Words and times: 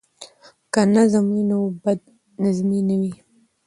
که 0.73 0.81
نظم 0.95 1.25
وي 1.33 1.43
نو 1.49 1.59
بد 1.83 1.99
نظمي 2.43 2.79
نه 2.89 2.95
وي. 3.01 3.13